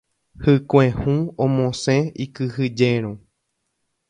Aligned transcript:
Hykue 0.43 0.85
hũ 0.99 1.13
omosẽ 1.43 1.97
ikyhyjérõ. 2.25 3.11